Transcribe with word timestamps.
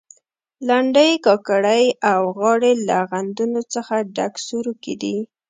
لنډۍ، 0.67 1.11
کاکړۍ 1.25 1.85
او 2.11 2.21
غاړې 2.39 2.71
له 2.87 2.97
غندنو 3.11 3.61
څخه 3.73 3.95
ډک 4.15 4.33
سروکي 4.47 4.95
دي. 5.01 5.17